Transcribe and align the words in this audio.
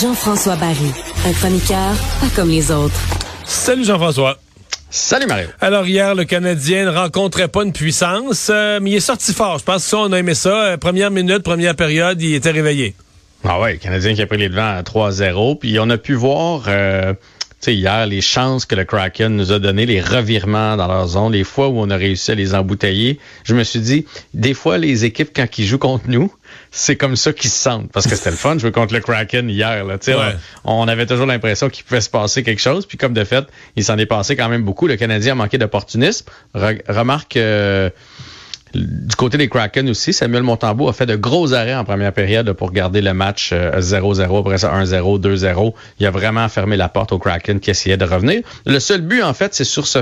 Jean-François 0.00 0.56
Barry, 0.56 0.76
un 1.26 1.32
chroniqueur 1.32 1.94
pas 2.20 2.26
comme 2.36 2.50
les 2.50 2.70
autres. 2.70 2.94
Salut 3.44 3.84
Jean-François. 3.84 4.38
Salut 4.90 5.26
Mario. 5.26 5.48
Alors 5.60 5.86
hier, 5.86 6.14
le 6.14 6.24
Canadien 6.24 6.84
ne 6.84 6.90
rencontrait 6.90 7.48
pas 7.48 7.62
une 7.62 7.72
puissance, 7.72 8.50
euh, 8.50 8.78
mais 8.82 8.90
il 8.90 8.96
est 8.96 9.00
sorti 9.00 9.32
fort. 9.32 9.58
Je 9.58 9.64
pense 9.64 9.84
que 9.84 9.88
ça, 9.88 9.98
on 9.98 10.12
a 10.12 10.18
aimé 10.18 10.34
ça. 10.34 10.72
Euh, 10.72 10.76
première 10.76 11.10
minute, 11.10 11.42
première 11.42 11.76
période, 11.76 12.20
il 12.20 12.34
était 12.34 12.50
réveillé. 12.50 12.94
Ah 13.44 13.58
ouais, 13.58 13.72
le 13.74 13.78
Canadien 13.78 14.14
qui 14.14 14.20
a 14.20 14.26
pris 14.26 14.36
les 14.36 14.50
devants 14.50 14.76
à 14.76 14.82
3-0. 14.82 15.58
Puis 15.58 15.78
on 15.78 15.88
a 15.88 15.96
pu 15.96 16.12
voir 16.12 16.64
euh, 16.68 17.14
hier 17.68 18.06
les 18.06 18.20
chances 18.20 18.64
que 18.64 18.74
le 18.74 18.84
Kraken 18.84 19.36
nous 19.36 19.52
a 19.52 19.58
donné, 19.58 19.86
les 19.86 20.00
revirements 20.00 20.76
dans 20.76 20.86
leur 20.86 21.06
zone, 21.06 21.32
les 21.32 21.44
fois 21.44 21.68
où 21.68 21.78
on 21.78 21.90
a 21.90 21.96
réussi 21.96 22.30
à 22.30 22.34
les 22.34 22.54
embouteiller. 22.54 23.18
Je 23.44 23.54
me 23.54 23.64
suis 23.64 23.80
dit, 23.80 24.06
des 24.34 24.54
fois, 24.54 24.78
les 24.78 25.04
équipes, 25.04 25.30
quand 25.34 25.58
ils 25.58 25.66
jouent 25.66 25.78
contre 25.78 26.08
nous, 26.08 26.32
c'est 26.70 26.96
comme 26.96 27.16
ça 27.16 27.32
qu'ils 27.32 27.50
se 27.50 27.58
sentent. 27.58 27.90
Parce 27.92 28.06
que 28.06 28.16
c'était 28.16 28.30
le 28.30 28.36
fun 28.36 28.54
de 28.54 28.60
jouer 28.60 28.72
contre 28.72 28.94
le 28.94 29.00
Kraken 29.00 29.50
hier. 29.50 29.84
Là. 29.84 29.98
On, 30.64 30.88
avait 30.88 31.06
toujours 31.06 31.26
l'impression 31.26 31.68
qu'il 31.68 31.84
pouvait 31.84 32.00
se 32.00 32.10
passer 32.10 32.42
quelque 32.42 32.62
chose. 32.62 32.86
Puis 32.86 32.98
comme 32.98 33.12
de 33.12 33.24
fait, 33.24 33.44
il 33.76 33.84
s'en 33.84 33.98
est 33.98 34.06
passé 34.06 34.36
quand 34.36 34.48
même 34.48 34.62
beaucoup. 34.62 34.86
Le 34.86 34.96
Canadien 34.96 35.32
a 35.32 35.36
manqué 35.36 35.58
d'opportunisme. 35.58 36.26
remarque... 36.54 37.36
Euh, 37.36 37.90
du 38.74 39.16
côté 39.16 39.36
des 39.36 39.48
Kraken 39.48 39.88
aussi, 39.90 40.12
Samuel 40.12 40.42
Montembeau 40.42 40.88
a 40.88 40.92
fait 40.92 41.06
de 41.06 41.16
gros 41.16 41.52
arrêts 41.52 41.74
en 41.74 41.84
première 41.84 42.12
période 42.12 42.52
pour 42.52 42.72
garder 42.72 43.00
le 43.00 43.12
match 43.12 43.52
0-0, 43.52 43.54
euh, 43.54 44.38
après 44.40 44.58
ça 44.58 44.72
1-0, 44.72 45.20
2-0. 45.20 45.74
Il 45.98 46.06
a 46.06 46.10
vraiment 46.10 46.48
fermé 46.48 46.76
la 46.76 46.88
porte 46.88 47.12
aux 47.12 47.18
Kraken 47.18 47.60
qui 47.60 47.70
essayait 47.70 47.96
de 47.96 48.04
revenir. 48.04 48.42
Le 48.66 48.78
seul 48.78 49.00
but, 49.00 49.22
en 49.22 49.34
fait, 49.34 49.54
c'est 49.54 49.64
sur 49.64 49.86
ce, 49.86 49.98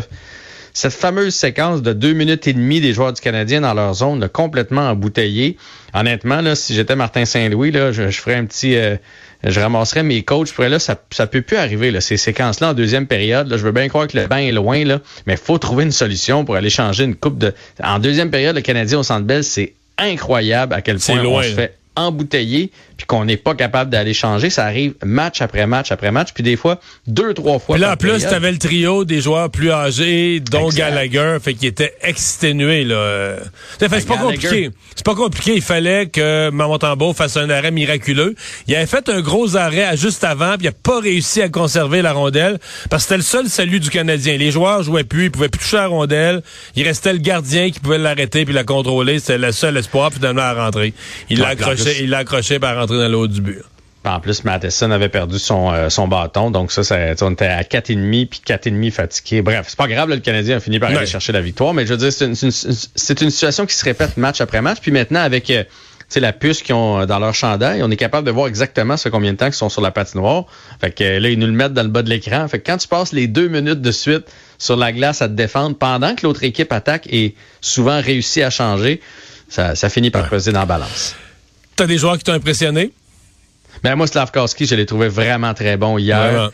cette 0.74 0.92
fameuse 0.92 1.34
séquence 1.34 1.82
de 1.82 1.92
deux 1.92 2.12
minutes 2.12 2.46
et 2.46 2.52
demie 2.52 2.80
des 2.80 2.92
joueurs 2.92 3.12
du 3.12 3.20
Canadien 3.20 3.62
dans 3.62 3.74
leur 3.74 3.94
zone, 3.94 4.28
complètement 4.28 4.90
embouteillé. 4.90 5.56
Honnêtement, 5.94 6.40
là, 6.40 6.54
si 6.54 6.74
j'étais 6.74 6.96
Martin 6.96 7.24
Saint-Louis, 7.24 7.70
là, 7.70 7.92
je, 7.92 8.10
ferais 8.10 8.34
un 8.34 8.44
petit... 8.44 8.76
Euh, 8.76 8.96
je 9.44 9.60
ramasserais 9.60 10.02
mes 10.02 10.22
coachs. 10.22 10.52
Pour 10.52 10.64
là, 10.64 10.78
ça, 10.78 10.96
ça 11.10 11.26
peut 11.26 11.42
plus 11.42 11.56
arriver, 11.56 11.90
là, 11.90 12.00
ces 12.00 12.16
séquences-là 12.16 12.70
en 12.70 12.74
deuxième 12.74 13.06
période. 13.06 13.48
Là, 13.48 13.56
je 13.56 13.64
veux 13.64 13.72
bien 13.72 13.88
croire 13.88 14.06
que 14.08 14.16
le 14.16 14.26
bain 14.26 14.38
est 14.38 14.52
loin, 14.52 14.84
là, 14.84 15.00
mais 15.26 15.36
faut 15.36 15.58
trouver 15.58 15.84
une 15.84 15.92
solution 15.92 16.44
pour 16.44 16.56
aller 16.56 16.70
changer 16.70 17.04
une 17.04 17.14
coupe 17.14 17.38
de. 17.38 17.54
En 17.82 17.98
deuxième 17.98 18.30
période, 18.30 18.56
le 18.56 18.62
Canadien 18.62 18.98
au 18.98 19.02
centre 19.02 19.24
belle, 19.24 19.44
c'est 19.44 19.74
incroyable 19.98 20.74
à 20.74 20.82
quel 20.82 20.98
point 20.98 21.24
on 21.24 21.42
se 21.42 21.54
fait 21.54 21.74
embouteiller 21.96 22.70
puis 22.98 23.06
qu'on 23.06 23.24
n'est 23.24 23.36
pas 23.36 23.54
capable 23.54 23.90
d'aller 23.90 24.12
changer. 24.12 24.50
Ça 24.50 24.64
arrive 24.66 24.94
match 25.04 25.40
après 25.40 25.66
match 25.66 25.92
après 25.92 26.10
match, 26.10 26.30
puis 26.34 26.42
des 26.42 26.56
fois 26.56 26.80
deux, 27.06 27.32
trois 27.32 27.60
fois. 27.60 27.76
Puis 27.76 27.82
là, 27.82 27.92
en 27.92 27.96
plus, 27.96 28.18
tu 28.18 28.26
avais 28.26 28.50
le 28.50 28.58
trio 28.58 29.04
des 29.04 29.20
joueurs 29.20 29.50
plus 29.50 29.70
âgés, 29.70 30.40
dont 30.40 30.68
Gallagher, 30.68 31.38
fait 31.40 31.54
qu'il 31.54 31.68
était 31.68 31.94
exténué. 32.02 32.84
là. 32.84 33.36
c'est 33.78 34.06
pas 34.06 34.16
compliqué. 34.16 34.70
C'est 34.96 35.06
pas 35.06 35.14
compliqué. 35.14 35.54
Il 35.54 35.62
fallait 35.62 36.08
que 36.08 36.50
Mamontambo 36.50 37.14
fasse 37.14 37.36
un 37.36 37.48
arrêt 37.50 37.70
miraculeux. 37.70 38.34
Il 38.66 38.74
avait 38.74 38.86
fait 38.86 39.08
un 39.08 39.20
gros 39.20 39.56
arrêt 39.56 39.96
juste 39.96 40.24
avant, 40.24 40.56
puis 40.56 40.64
il 40.64 40.68
a 40.68 40.72
pas 40.72 40.98
réussi 40.98 41.40
à 41.40 41.48
conserver 41.48 42.02
la 42.02 42.12
rondelle 42.12 42.58
parce 42.90 43.04
que 43.04 43.08
c'était 43.08 43.16
le 43.18 43.22
seul 43.22 43.48
salut 43.48 43.78
du 43.78 43.90
Canadien. 43.90 44.36
Les 44.36 44.50
joueurs 44.50 44.82
jouaient 44.82 45.04
plus, 45.04 45.26
ils 45.26 45.30
pouvaient 45.30 45.48
plus 45.48 45.60
toucher 45.60 45.76
la 45.76 45.86
rondelle. 45.86 46.42
Il 46.74 46.84
restait 46.84 47.12
le 47.12 47.20
gardien 47.20 47.70
qui 47.70 47.78
pouvait 47.78 47.98
l'arrêter 47.98 48.44
puis 48.44 48.54
la 48.54 48.64
contrôler. 48.64 49.20
C'était 49.20 49.38
le 49.38 49.52
seul 49.52 49.76
espoir 49.76 50.12
finalement 50.12 50.42
à 50.42 50.54
rentrer. 50.54 50.94
Il 51.30 51.38
l'a 51.38 51.48
accroché, 51.48 52.02
il 52.02 52.10
l'a 52.10 52.18
accroché 52.18 52.58
par 52.58 52.74
rentrer 52.74 52.87
dans 52.96 53.08
l'eau 53.08 53.26
du 53.26 53.40
but. 53.40 53.62
En 54.04 54.20
plus, 54.20 54.44
Matheson 54.44 54.90
avait 54.90 55.08
perdu 55.08 55.38
son, 55.38 55.70
euh, 55.70 55.90
son 55.90 56.08
bâton, 56.08 56.50
donc 56.50 56.72
ça, 56.72 56.82
ça, 56.82 56.96
on 57.20 57.32
était 57.32 57.46
à 57.46 57.62
4,5 57.62 58.26
puis 58.26 58.40
4,5 58.46 58.90
fatigué. 58.90 59.42
Bref, 59.42 59.66
c'est 59.68 59.76
pas 59.76 59.88
grave, 59.88 60.08
le 60.08 60.18
Canadien 60.18 60.56
a 60.56 60.60
fini 60.60 60.78
par 60.78 60.90
aller 60.90 61.04
chercher 61.04 61.32
la 61.32 61.42
victoire, 61.42 61.74
mais 61.74 61.84
je 61.84 61.92
veux 61.92 61.98
dire, 61.98 62.12
c'est 62.12 62.24
une, 62.24 62.32
une, 62.32 63.30
situation 63.30 63.66
qui 63.66 63.74
se 63.74 63.84
répète 63.84 64.16
match 64.16 64.40
après 64.40 64.62
match. 64.62 64.78
Puis 64.80 64.92
maintenant, 64.92 65.20
avec 65.20 65.50
euh, 65.50 65.64
la 66.16 66.32
puce 66.32 66.62
qu'ils 66.62 66.74
ont 66.74 67.04
dans 67.04 67.18
leur 67.18 67.34
chandail, 67.34 67.82
on 67.82 67.90
est 67.90 67.96
capable 67.96 68.26
de 68.26 68.30
voir 68.30 68.46
exactement 68.46 68.96
ce 68.96 69.08
combien 69.08 69.32
de 69.32 69.38
temps 69.38 69.46
qu'ils 69.46 69.54
sont 69.54 69.68
sur 69.68 69.82
la 69.82 69.90
patinoire. 69.90 70.46
Fait 70.80 70.90
que 70.90 71.18
là, 71.18 71.28
ils 71.28 71.38
nous 71.38 71.46
le 71.46 71.52
mettent 71.52 71.74
dans 71.74 71.82
le 71.82 71.88
bas 71.88 72.02
de 72.02 72.08
l'écran. 72.08 72.48
Fait 72.48 72.60
que 72.60 72.66
quand 72.66 72.78
tu 72.78 72.88
passes 72.88 73.12
les 73.12 73.26
deux 73.26 73.48
minutes 73.48 73.82
de 73.82 73.92
suite 73.92 74.24
sur 74.56 74.76
la 74.76 74.92
glace 74.92 75.20
à 75.20 75.28
te 75.28 75.34
défendre 75.34 75.76
pendant 75.76 76.14
que 76.14 76.26
l'autre 76.26 76.44
équipe 76.44 76.72
attaque 76.72 77.06
et 77.10 77.34
souvent 77.60 78.00
réussit 78.00 78.42
à 78.42 78.50
changer, 78.50 79.00
ça, 79.48 79.74
ça 79.74 79.90
finit 79.90 80.10
par 80.10 80.28
peser 80.28 80.52
dans 80.52 80.60
la 80.60 80.66
balance. 80.66 81.14
T'as 81.78 81.86
des 81.86 81.96
joueurs 81.96 82.18
qui 82.18 82.24
t'ont 82.24 82.32
impressionné? 82.32 82.90
Ben 83.84 83.94
moi, 83.94 84.08
Slavkowski, 84.08 84.66
je 84.66 84.74
l'ai 84.74 84.84
trouvé 84.84 85.06
vraiment 85.06 85.54
très 85.54 85.76
bon 85.76 85.96
hier. 85.96 86.50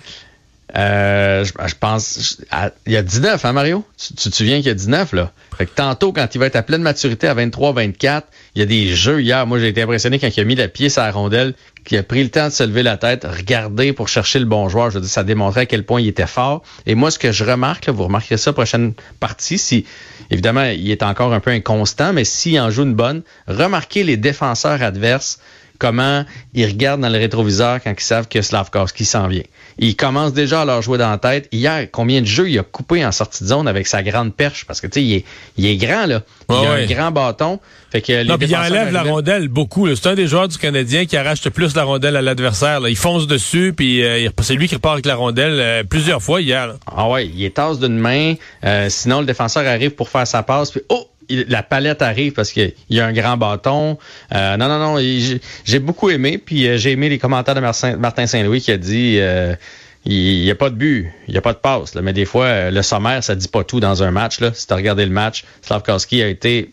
Euh, 0.77 1.45
je, 1.45 1.75
pense, 1.79 2.39
il 2.87 2.93
y 2.93 2.97
a 2.97 3.03
19, 3.03 3.45
hein, 3.45 3.53
Mario? 3.53 3.85
Tu, 3.99 4.15
te 4.15 4.35
souviens 4.35 4.57
qu'il 4.57 4.67
y 4.67 4.71
a 4.71 4.75
19, 4.75 5.13
là? 5.13 5.33
Fait 5.57 5.67
que 5.67 5.75
tantôt, 5.75 6.13
quand 6.13 6.27
il 6.35 6.39
va 6.39 6.47
être 6.47 6.57
à 6.57 6.63
pleine 6.63 6.83
maturité 6.83 7.29
à 7.29 7.35
23-24, 7.35 8.23
il 8.55 8.61
y 8.61 8.63
a 8.63 8.67
des 8.67 8.89
jeux 8.89 9.21
hier. 9.21 9.47
Moi, 9.47 9.61
j'ai 9.61 9.69
été 9.69 9.83
impressionné 9.83 10.19
quand 10.19 10.35
il 10.35 10.41
a 10.41 10.45
mis 10.45 10.55
la 10.55 10.69
pied 10.69 10.89
sur 10.89 11.03
la 11.03 11.13
rondelle, 11.13 11.55
qu'il 11.85 11.99
a 11.99 12.03
pris 12.03 12.23
le 12.25 12.31
temps 12.31 12.47
de 12.47 12.53
se 12.53 12.65
lever 12.65 12.83
la 12.83 12.97
tête, 12.97 13.25
regarder 13.25 13.93
pour 13.93 14.09
chercher 14.09 14.39
le 14.39 14.47
bon 14.47 14.69
joueur. 14.69 14.91
Je 14.91 14.95
veux 14.95 15.01
dire, 15.03 15.11
ça 15.11 15.23
démontrait 15.23 15.63
à 15.63 15.67
quel 15.67 15.85
point 15.85 16.01
il 16.01 16.09
était 16.09 16.27
fort. 16.27 16.63
Et 16.87 16.95
moi, 16.95 17.11
ce 17.11 17.19
que 17.19 17.31
je 17.31 17.45
remarque, 17.45 17.89
vous 17.89 18.05
remarquerez 18.05 18.39
ça 18.39 18.53
prochaine 18.53 18.95
partie, 19.21 19.59
si, 19.59 19.85
évidemment, 20.31 20.65
il 20.65 20.91
est 20.91 21.03
encore 21.03 21.33
un 21.33 21.41
peu 21.41 21.51
inconstant, 21.51 22.13
mais 22.13 22.25
s'il 22.25 22.59
en 22.59 22.71
joue 22.71 22.83
une 22.83 22.95
bonne, 22.95 23.23
remarquez 23.47 24.03
les 24.03 24.17
défenseurs 24.17 24.83
adverses 24.83 25.39
comment 25.79 26.25
ils 26.55 26.67
regardent 26.67 27.01
dans 27.01 27.09
le 27.09 27.19
rétroviseur 27.19 27.81
quand 27.83 27.93
ils 27.97 28.03
savent 28.03 28.29
que 28.29 28.43
Slavkovski 28.43 29.05
s'en 29.05 29.29
vient. 29.29 29.43
Ils 29.79 29.97
commencent 29.97 30.33
déjà 30.33 30.63
à 30.63 30.65
leur 30.65 30.83
jouer 30.83 30.99
dans 30.99 31.11
la 31.11 31.19
tête. 31.19 31.49
Hier, 31.51 31.89
combien 31.91 32.21
de 32.21 32.27
jeux 32.27 32.49
il 32.49 32.59
a 32.59 32.63
coupé 32.63 33.05
en 33.05 33.13
sortie 33.13 33.43
de 33.43 33.49
zone 33.49 33.67
avec 33.67 33.87
sa 33.87 34.03
grande 34.03 34.35
perche? 34.35 34.65
Parce 34.67 34.81
que, 34.81 34.87
tu 34.87 35.01
sais, 35.01 35.05
il 35.05 35.15
est, 35.15 35.25
il 35.57 35.67
est 35.67 35.77
grand, 35.77 36.07
là. 36.07 36.23
Il 36.49 36.55
a 36.55 36.73
un 36.73 36.87
grand 36.87 37.11
bâton. 37.11 37.59
Fait 37.91 38.03
que 38.03 38.13
les 38.13 38.25
non, 38.25 38.37
il 38.41 38.57
enlève 38.57 38.93
la 38.93 39.03
rondelle 39.03 39.49
beaucoup. 39.49 39.93
C'est 39.95 40.09
un 40.09 40.15
des 40.15 40.27
joueurs 40.27 40.49
du 40.49 40.59
Canadien 40.59 41.07
qui 41.07 41.17
arrache 41.17 41.45
le 41.45 41.51
plus 41.51 41.75
la 41.75 41.85
rondelle 41.85 42.17
à 42.17 42.23
l'adversaire. 42.23 42.81
Il 42.89 42.97
fonce 42.97 43.27
dessus, 43.27 43.73
puis 43.77 44.05
euh, 44.05 44.29
c'est 44.43 44.55
lui 44.55 44.69
qui 44.69 44.75
repart 44.75 44.95
avec 44.95 45.07
la 45.07 45.17
rondelle 45.17 45.59
euh, 45.61 45.83
plusieurs 45.85 46.23
fois 46.23 46.41
hier. 46.41 46.75
Ah 46.87 47.09
ouais, 47.09 47.27
il 47.27 47.45
est 47.45 47.55
tasse 47.55 47.79
d'une 47.79 47.99
main. 47.99 48.35
Euh, 48.65 48.89
sinon, 48.89 49.21
le 49.21 49.27
défenseur 49.27 49.67
arrive 49.67 49.91
pour 49.91 50.09
faire 50.09 50.27
sa 50.27 50.43
passe, 50.43 50.71
puis 50.71 50.83
oh! 50.89 51.09
La 51.49 51.63
palette 51.63 52.03
arrive 52.03 52.33
parce 52.33 52.53
qu'il 52.53 52.73
y 52.91 53.01
a 53.01 53.07
un 53.07 53.13
grand 53.13 53.37
bâton. 53.37 53.99
Euh, 54.35 54.57
non, 54.57 54.69
non, 54.69 54.79
non, 54.79 55.41
j'ai 55.65 55.79
beaucoup 55.79 56.11
aimé. 56.11 56.39
Puis 56.39 56.67
euh, 56.67 56.77
j'ai 56.77 56.93
aimé 56.93 57.09
les 57.09 57.19
commentaires 57.19 57.55
de 57.55 57.61
Martin 57.61 58.27
Saint-Louis 58.27 58.61
qui 58.61 58.73
a 58.73 58.77
dit 58.77 59.19
euh, 59.19 59.55
il 60.05 60.43
n'y 60.43 60.51
a 60.51 60.55
pas 60.55 60.71
de 60.71 60.75
but, 60.75 61.11
il 61.29 61.33
n'y 61.33 61.39
a 61.39 61.43
pas 61.43 61.53
de 61.53 61.59
passe. 61.59 61.95
mais 61.95 62.13
des 62.13 62.27
fois, 62.27 62.71
le 62.71 62.83
sommaire, 62.83 63.25
ça 63.25 63.35
dit 63.35 63.49
pas 63.49 63.65
tout 63.65 63.81
dans 63.81 64.03
un 64.03 64.11
match. 64.11 64.41
Là. 64.41 64.53
Si 64.53 64.67
tu 64.67 64.73
as 64.73 64.77
regardé 64.77 65.05
le 65.05 65.13
match, 65.13 65.45
Slavkowski 65.63 66.23
a 66.23 66.29
été, 66.29 66.71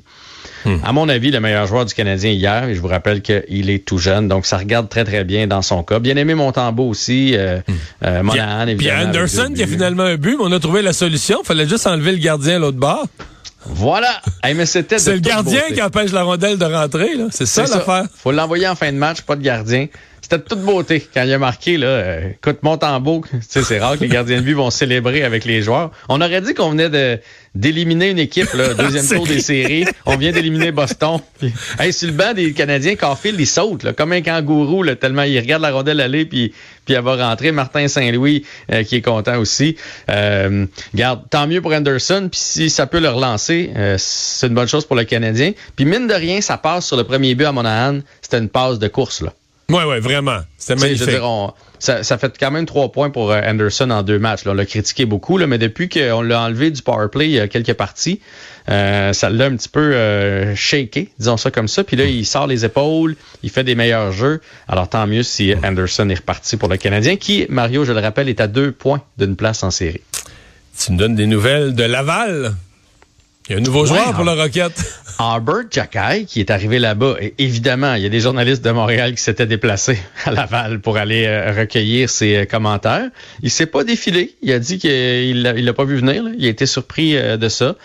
hmm. 0.65 0.77
à 0.83 0.91
mon 0.91 1.09
avis, 1.09 1.31
le 1.31 1.39
meilleur 1.39 1.67
joueur 1.67 1.85
du 1.85 1.93
Canadien 1.93 2.31
hier. 2.31 2.69
Et 2.69 2.75
je 2.75 2.81
vous 2.81 2.87
rappelle 2.87 3.21
qu'il 3.21 3.69
est 3.69 3.85
tout 3.85 3.97
jeune. 3.97 4.27
Donc, 4.27 4.45
ça 4.45 4.57
regarde 4.57 4.89
très, 4.89 5.03
très 5.03 5.23
bien 5.23 5.47
dans 5.47 5.61
son 5.61 5.83
cas. 5.83 5.99
Bien 5.99 6.15
aimé 6.15 6.35
Montembeau 6.35 6.87
aussi. 6.87 7.35
Euh, 7.35 7.59
hmm. 7.67 8.21
Monahan, 8.23 8.67
évidemment. 8.67 8.77
Puis 8.77 9.07
Anderson 9.07 9.53
qui 9.55 9.63
a 9.63 9.67
finalement 9.67 10.03
un 10.03 10.15
but, 10.15 10.37
mais 10.37 10.45
on 10.45 10.51
a 10.51 10.59
trouvé 10.59 10.81
la 10.81 10.93
solution. 10.93 11.39
Il 11.43 11.47
fallait 11.47 11.67
juste 11.67 11.87
enlever 11.87 12.11
le 12.11 12.19
gardien 12.19 12.55
à 12.55 12.59
l'autre 12.59 12.77
bord. 12.77 13.07
Voilà. 13.65 14.21
c'était 14.65 14.99
C'est 14.99 15.13
le 15.13 15.19
gardien 15.19 15.61
qui 15.73 15.81
empêche 15.81 16.11
la 16.11 16.23
rondelle 16.23 16.57
de 16.57 16.65
rentrer, 16.65 17.15
là. 17.15 17.25
C'est 17.31 17.45
ça 17.45 17.63
l'affaire. 17.63 18.05
Faut 18.15 18.31
l'envoyer 18.31 18.67
en 18.67 18.75
fin 18.75 18.91
de 18.91 18.97
match, 18.97 19.21
pas 19.21 19.35
de 19.35 19.43
gardien. 19.43 19.87
C'était 20.21 20.37
de 20.37 20.43
toute 20.43 20.61
beauté 20.61 21.05
quand 21.13 21.23
il 21.23 21.33
a 21.33 21.37
marqué, 21.37 21.77
là. 21.77 21.87
Euh, 21.87 22.29
écoute, 22.31 22.59
Montembeau, 22.63 23.23
c'est 23.41 23.79
rare 23.79 23.97
que 23.97 24.01
les 24.01 24.07
gardiens 24.07 24.37
de 24.37 24.43
but 24.43 24.53
vont 24.53 24.69
célébrer 24.69 25.23
avec 25.23 25.45
les 25.45 25.61
joueurs. 25.61 25.91
On 26.09 26.21
aurait 26.21 26.41
dit 26.41 26.53
qu'on 26.53 26.71
venait 26.71 26.89
de, 26.89 27.19
d'éliminer 27.53 28.09
une 28.09 28.19
équipe, 28.19 28.53
là, 28.53 28.73
deuxième 28.77 29.07
tour 29.07 29.27
des 29.27 29.41
séries. 29.41 29.85
On 30.05 30.15
vient 30.15 30.31
d'éliminer 30.31 30.50
Boston. 30.71 31.19
hey, 31.79 31.93
sur 31.93 32.07
le 32.07 32.13
banc 32.13 32.33
des 32.33 32.53
Canadiens, 32.53 32.95
Carfield, 32.95 33.39
il 33.39 33.47
saute, 33.47 33.83
là, 33.83 33.93
comme 33.93 34.11
un 34.11 34.21
kangourou, 34.21 34.83
là, 34.83 34.95
tellement 34.95 35.23
il 35.23 35.39
regarde 35.39 35.61
la 35.61 35.71
rondelle 35.71 36.01
aller, 36.01 36.25
puis, 36.25 36.53
puis 36.85 36.93
elle 36.93 37.03
va 37.03 37.15
rentrer. 37.15 37.51
Martin 37.51 37.87
Saint-Louis, 37.87 38.45
euh, 38.71 38.83
qui 38.83 38.97
est 38.97 39.01
content 39.01 39.37
aussi. 39.39 39.75
Euh, 40.09 40.65
garde, 40.95 41.21
tant 41.29 41.47
mieux 41.47 41.61
pour 41.61 41.73
Anderson, 41.73 42.27
puis 42.31 42.39
si 42.39 42.69
ça 42.69 42.87
peut 42.87 42.99
le 42.99 43.09
relancer, 43.09 43.71
euh, 43.75 43.95
c'est 43.97 44.47
une 44.47 44.53
bonne 44.53 44.67
chose 44.67 44.85
pour 44.85 44.95
le 44.95 45.03
Canadien. 45.03 45.51
Puis 45.75 45.85
mine 45.85 46.07
de 46.07 46.13
rien, 46.13 46.41
ça 46.41 46.57
passe 46.57 46.85
sur 46.85 46.97
le 46.97 47.03
premier 47.03 47.35
but 47.35 47.45
à 47.45 47.51
Monahan. 47.51 47.99
C'était 48.21 48.39
une 48.39 48.49
passe 48.49 48.79
de 48.79 48.87
course, 48.87 49.21
là. 49.21 49.33
Oui, 49.71 49.83
oui, 49.87 49.99
vraiment. 49.99 50.39
C'était 50.57 50.79
magnifique. 50.79 51.09
ça, 51.79 52.03
ça, 52.03 52.17
fait 52.17 52.37
quand 52.37 52.51
même 52.51 52.65
trois 52.65 52.91
points 52.91 53.09
pour 53.09 53.31
euh, 53.31 53.41
Anderson 53.45 53.89
en 53.89 54.03
deux 54.03 54.19
matchs. 54.19 54.45
Là. 54.45 54.51
On 54.51 54.55
l'a 54.55 54.65
critiqué 54.65 55.05
beaucoup, 55.05 55.37
là, 55.37 55.47
mais 55.47 55.57
depuis 55.57 55.89
qu'on 55.89 56.21
l'a 56.21 56.41
enlevé 56.41 56.71
du 56.71 56.81
power 56.81 57.07
play 57.11 57.29
il 57.29 57.31
y 57.33 57.39
a 57.39 57.47
quelques 57.47 57.73
parties, 57.73 58.19
euh, 58.69 59.13
ça 59.13 59.29
l'a 59.29 59.45
un 59.45 59.55
petit 59.55 59.69
peu 59.69 59.93
euh, 59.93 60.55
shaké, 60.55 61.09
disons 61.17 61.37
ça 61.37 61.51
comme 61.51 61.67
ça. 61.67 61.83
Puis 61.83 61.95
là, 61.95 62.05
il 62.05 62.25
sort 62.25 62.47
les 62.47 62.65
épaules, 62.65 63.15
il 63.43 63.49
fait 63.49 63.63
des 63.63 63.75
meilleurs 63.75 64.11
jeux. 64.11 64.41
Alors 64.67 64.89
tant 64.89 65.07
mieux 65.07 65.23
si 65.23 65.53
Anderson 65.63 66.09
est 66.09 66.15
reparti 66.15 66.57
pour 66.57 66.69
le 66.69 66.77
Canadien, 66.77 67.15
qui, 67.15 67.45
Mario, 67.49 67.85
je 67.85 67.93
le 67.93 67.99
rappelle, 67.99 68.29
est 68.29 68.41
à 68.41 68.47
deux 68.47 68.71
points 68.71 69.01
d'une 69.17 69.35
place 69.35 69.63
en 69.63 69.71
série. 69.71 70.01
Tu 70.77 70.91
me 70.91 70.97
donnes 70.97 71.15
des 71.15 71.27
nouvelles 71.27 71.75
de 71.75 71.83
Laval. 71.83 72.55
Il 73.49 73.53
y 73.53 73.55
a 73.55 73.57
un 73.57 73.63
nouveau 73.63 73.85
joueur 73.85 74.13
pour 74.13 74.23
la 74.23 74.35
Roquette. 74.35 75.00
Albert 75.21 75.65
Jackay, 75.69 76.25
qui 76.25 76.39
est 76.39 76.49
arrivé 76.49 76.79
là-bas, 76.79 77.15
évidemment, 77.37 77.93
il 77.93 78.03
y 78.03 78.05
a 78.05 78.09
des 78.09 78.19
journalistes 78.19 78.63
de 78.63 78.71
Montréal 78.71 79.13
qui 79.13 79.21
s'étaient 79.21 79.45
déplacés 79.45 79.99
à 80.25 80.31
Laval 80.31 80.79
pour 80.79 80.97
aller 80.97 81.25
euh, 81.25 81.53
recueillir 81.55 82.09
ses 82.09 82.37
euh, 82.37 82.45
commentaires. 82.45 83.09
Il 83.43 83.51
s'est 83.51 83.65
pas 83.65 83.83
défilé. 83.83 84.35
Il 84.41 84.51
a 84.51 84.59
dit 84.59 84.79
qu'il 84.79 85.43
l'a 85.43 85.73
pas 85.73 85.85
vu 85.85 85.97
venir. 85.97 86.23
Il 86.37 86.45
a 86.45 86.49
été 86.49 86.65
surpris 86.65 87.15
euh, 87.15 87.37
de 87.37 87.49
ça. 87.49 87.75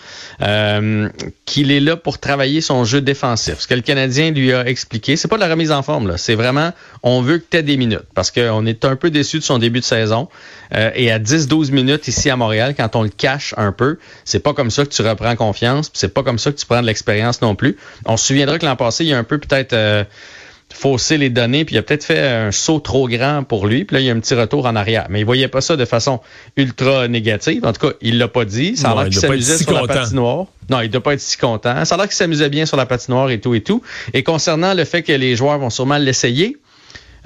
qu'il 1.45 1.71
est 1.71 1.79
là 1.79 1.95
pour 1.95 2.19
travailler 2.19 2.61
son 2.61 2.83
jeu 2.85 3.01
défensif. 3.01 3.59
Ce 3.59 3.67
que 3.67 3.75
le 3.75 3.81
Canadien 3.81 4.31
lui 4.31 4.53
a 4.53 4.67
expliqué, 4.67 5.15
c'est 5.15 5.27
pas 5.27 5.35
de 5.35 5.41
la 5.41 5.49
remise 5.49 5.71
en 5.71 5.83
forme. 5.83 6.17
C'est 6.17 6.35
vraiment, 6.35 6.71
on 7.03 7.21
veut 7.21 7.37
que 7.37 7.45
tu 7.49 7.57
aies 7.57 7.63
des 7.63 7.77
minutes. 7.77 8.07
Parce 8.15 8.31
qu'on 8.31 8.65
est 8.65 8.85
un 8.85 8.95
peu 8.95 9.09
déçu 9.09 9.39
de 9.39 9.43
son 9.43 9.59
début 9.59 9.79
de 9.79 9.85
saison. 9.85 10.27
et 10.73 11.11
à 11.11 11.19
10-12 11.19 11.71
minutes 11.71 12.07
ici 12.07 12.29
à 12.29 12.35
Montréal, 12.35 12.73
quand 12.75 12.95
on 12.95 13.03
le 13.03 13.09
cache 13.09 13.53
un 13.57 13.71
peu, 13.71 13.97
c'est 14.25 14.39
pas 14.39 14.53
comme 14.53 14.71
ça 14.71 14.83
que 14.83 14.89
tu 14.89 15.01
reprends 15.01 15.35
confiance. 15.35 15.91
C'est 15.93 16.13
pas 16.13 16.23
comme 16.23 16.39
ça 16.39 16.51
que 16.51 16.57
tu 16.57 16.65
prends 16.65 16.81
de 16.81 16.87
l'expérience 16.87 17.26
non 17.41 17.55
plus. 17.55 17.77
On 18.05 18.17
se 18.17 18.27
souviendra 18.27 18.59
que 18.59 18.65
l'an 18.65 18.75
passé, 18.75 19.03
il 19.03 19.09
y 19.09 19.13
a 19.13 19.17
un 19.17 19.23
peu 19.23 19.37
peut-être 19.37 19.73
euh, 19.73 20.03
faussé 20.73 21.17
les 21.17 21.29
données, 21.29 21.65
puis 21.65 21.75
il 21.75 21.77
a 21.77 21.81
peut-être 21.81 22.03
fait 22.03 22.19
un 22.19 22.51
saut 22.51 22.79
trop 22.79 23.07
grand 23.07 23.43
pour 23.43 23.67
lui, 23.67 23.85
puis 23.85 23.95
là, 23.95 23.99
il 23.99 24.05
y 24.05 24.09
a 24.09 24.13
un 24.13 24.19
petit 24.19 24.35
retour 24.35 24.65
en 24.65 24.75
arrière. 24.75 25.07
Mais 25.09 25.21
il 25.21 25.25
voyait 25.25 25.47
pas 25.47 25.61
ça 25.61 25.75
de 25.75 25.85
façon 25.85 26.19
ultra 26.55 27.07
négative. 27.07 27.65
En 27.65 27.73
tout 27.73 27.87
cas, 27.87 27.93
il 28.01 28.17
l'a 28.17 28.27
pas 28.27 28.45
dit. 28.45 28.75
Ça 28.75 28.91
a 28.91 28.95
l'air 28.95 29.05
qu'il 29.05 29.19
s'amusait 29.19 29.57
sur 29.57 29.73
la 29.73 29.87
patinoire. 29.87 30.45
Non, 30.69 30.81
il 30.81 30.89
doit 30.89 31.01
pas 31.01 31.13
être 31.13 31.21
si 31.21 31.37
content. 31.37 31.85
Ça 31.85 31.95
a 31.95 31.97
l'air 31.97 32.07
qu'il 32.07 32.15
s'amusait 32.15 32.49
bien 32.49 32.65
sur 32.65 32.77
la 32.77 32.85
patinoire 32.85 33.29
et 33.29 33.39
tout 33.39 33.55
et 33.55 33.61
tout. 33.61 33.81
Et 34.13 34.23
concernant 34.23 34.73
le 34.73 34.83
fait 34.83 35.01
que 35.01 35.13
les 35.13 35.35
joueurs 35.35 35.57
vont 35.59 35.69
sûrement 35.69 35.97
l'essayer, 35.97 36.57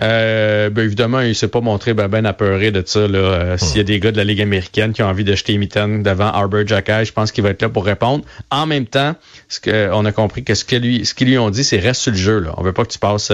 euh, 0.02 0.70
ben 0.70 0.84
évidemment, 0.84 1.22
il 1.22 1.36
s'est 1.36 1.48
pas 1.48 1.62
montré 1.62 1.94
ben, 1.94 2.08
ben 2.08 2.26
apeuré 2.26 2.72
de 2.72 2.84
ça. 2.86 3.08
Là. 3.08 3.18
Euh, 3.18 3.58
s'il 3.58 3.78
y 3.78 3.80
a 3.80 3.84
des 3.84 4.00
gars 4.00 4.12
de 4.12 4.18
la 4.18 4.24
Ligue 4.24 4.42
américaine 4.42 4.94
qui 4.94 5.04
ont 5.04 5.08
envie 5.08 5.24
de 5.24 5.36
jeter 5.36 5.58
mitaine 5.58 6.02
devant 6.02 6.28
Arbor 6.28 6.66
Jackay, 6.66 7.06
je 7.06 7.14
pense 7.14 7.32
qu'il 7.32 7.44
va 7.44 7.52
être 7.52 7.62
là 7.62 7.70
pour 7.70 7.86
répondre. 7.86 8.24
En 8.50 8.66
même 8.66 8.86
temps, 8.86 9.16
ce 9.48 9.60
que, 9.60 9.90
on 9.94 10.06
a 10.06 10.12
compris 10.12 10.44
que 10.44 10.56
ce 10.56 10.66
qu'ils 10.66 10.82
lui, 10.82 11.06
ce 11.06 11.14
qu'ils 11.14 11.28
lui 11.28 11.38
ont 11.38 11.50
dit, 11.50 11.64
c'est 11.64 11.78
reste 11.78 12.02
sur 12.02 12.12
le 12.12 12.18
jeu. 12.18 12.40
Là. 12.40 12.54
On 12.58 12.64
veut 12.64 12.74
pas 12.74 12.84
que 12.84 12.92
tu 12.92 13.00
passes 13.00 13.32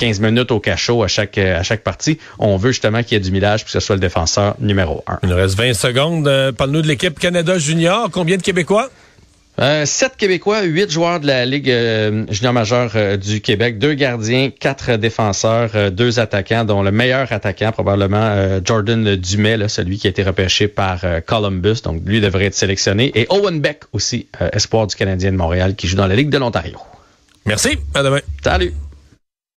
15 0.00 0.20
euh, 0.20 0.24
minutes 0.24 0.50
au 0.50 0.60
cachot 0.60 1.02
à 1.02 1.08
chaque, 1.08 1.38
à 1.38 1.62
chaque 1.62 1.82
partie. 1.82 2.18
On 2.38 2.56
veut 2.56 2.70
justement 2.70 3.02
qu'il 3.02 3.12
y 3.12 3.16
ait 3.16 3.24
du 3.24 3.30
millage 3.30 3.64
puis 3.64 3.72
que 3.72 3.78
ce 3.78 3.80
soit 3.80 3.96
le 3.96 4.00
défenseur 4.00 4.54
numéro 4.58 5.04
un. 5.06 5.18
Il 5.22 5.28
nous 5.28 5.36
reste 5.36 5.56
20 5.56 5.74
secondes. 5.74 6.52
Parle-nous 6.56 6.82
de 6.82 6.88
l'équipe 6.88 7.18
Canada 7.18 7.58
Junior. 7.58 8.08
Combien 8.10 8.36
de 8.36 8.42
Québécois? 8.42 8.90
Euh, 9.58 9.86
sept 9.86 10.16
Québécois, 10.18 10.62
huit 10.64 10.90
joueurs 10.90 11.18
de 11.18 11.26
la 11.26 11.46
Ligue 11.46 11.70
euh, 11.70 12.26
junior 12.28 12.52
majeure 12.52 12.92
euh, 12.94 13.16
du 13.16 13.40
Québec, 13.40 13.78
deux 13.78 13.94
gardiens, 13.94 14.50
quatre 14.50 14.96
défenseurs, 14.96 15.90
deux 15.90 16.20
attaquants, 16.20 16.64
dont 16.64 16.82
le 16.82 16.90
meilleur 16.90 17.32
attaquant 17.32 17.72
probablement 17.72 18.60
Jordan 18.62 19.16
Dumais, 19.16 19.68
celui 19.68 19.96
qui 19.98 20.06
a 20.06 20.10
été 20.10 20.22
repêché 20.22 20.68
par 20.68 21.00
Columbus, 21.26 21.80
donc 21.82 22.02
lui 22.04 22.20
devrait 22.20 22.46
être 22.46 22.54
sélectionné, 22.54 23.12
et 23.14 23.26
Owen 23.30 23.60
Beck 23.60 23.84
aussi, 23.92 24.26
espoir 24.52 24.86
du 24.86 24.94
Canadien 24.94 25.32
de 25.32 25.36
Montréal, 25.36 25.74
qui 25.74 25.86
joue 25.86 25.96
dans 25.96 26.06
la 26.06 26.16
Ligue 26.16 26.30
de 26.30 26.38
l'Ontario. 26.38 26.78
Merci, 27.46 27.78
à 27.94 28.02
demain. 28.02 28.20
Salut. 28.42 28.72